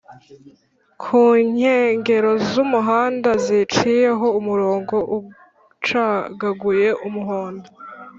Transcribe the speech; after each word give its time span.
kunkengero 1.01 2.31
z’umuhanda 2.49 3.29
ziciyeho 3.45 4.27
umurongo 4.39 4.95
ucagaguye(Umuhondo) 5.17 7.69